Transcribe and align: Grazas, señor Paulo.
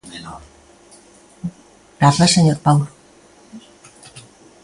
Grazas, 1.99 2.31
señor 2.35 2.57
Paulo. 2.65 2.87